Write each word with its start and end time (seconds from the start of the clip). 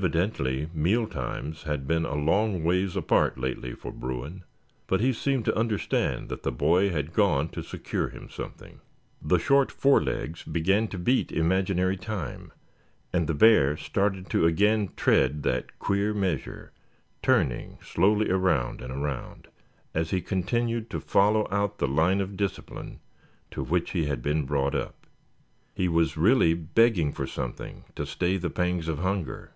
Evidently 0.00 0.70
mealtimes 0.72 1.64
had 1.64 1.86
been 1.86 2.06
a 2.06 2.14
long 2.14 2.64
ways 2.64 2.96
apart 2.96 3.36
lately 3.36 3.74
for 3.74 3.92
Bruin; 3.92 4.42
but 4.86 5.02
he 5.02 5.12
seemed 5.12 5.44
to 5.44 5.54
understand 5.54 6.30
that 6.30 6.44
the 6.44 6.50
boy 6.52 6.88
had 6.88 7.12
gone 7.12 7.46
to 7.50 7.62
secure 7.62 8.08
him 8.08 8.30
something. 8.30 8.80
The 9.20 9.36
short 9.38 9.70
forelegs 9.70 10.44
began 10.44 10.88
to 10.88 10.98
beat 10.98 11.30
imaginary 11.30 11.98
time, 11.98 12.52
and 13.12 13.26
the 13.26 13.34
bear 13.34 13.76
started 13.76 14.30
to 14.30 14.46
again 14.46 14.92
tread 14.96 15.42
that 15.42 15.78
queer 15.78 16.14
measure, 16.14 16.72
turning 17.22 17.76
slowly 17.84 18.30
around 18.30 18.80
and 18.80 18.90
around 18.92 19.48
as 19.92 20.08
he 20.08 20.22
continued 20.22 20.88
to 20.88 21.00
follow 21.00 21.46
out 21.50 21.76
the 21.76 21.88
line 21.88 22.22
of 22.22 22.38
discipline 22.38 23.00
to 23.50 23.62
which 23.62 23.90
he 23.90 24.06
had 24.06 24.22
been 24.22 24.46
brought 24.46 24.74
up. 24.76 25.06
He 25.74 25.86
was 25.88 26.16
really 26.16 26.54
begging 26.54 27.12
for 27.12 27.26
something 27.26 27.84
to 27.94 28.06
stay 28.06 28.38
the 28.38 28.48
pangs 28.48 28.88
of 28.88 29.00
hunger. 29.00 29.50